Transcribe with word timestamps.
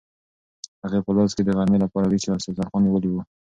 هغې 0.83 0.99
په 1.05 1.11
لاس 1.15 1.31
کې 1.35 1.43
د 1.45 1.49
غرمې 1.57 1.77
لپاره 1.81 2.05
لوښي 2.11 2.29
او 2.29 2.37
دسترخوان 2.39 2.81
نیولي 2.85 3.09
وو. 3.11 3.21